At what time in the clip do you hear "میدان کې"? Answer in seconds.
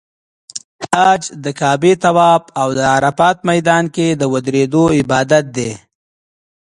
3.49-4.07